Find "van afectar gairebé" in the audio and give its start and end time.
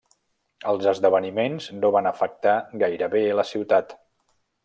1.97-3.23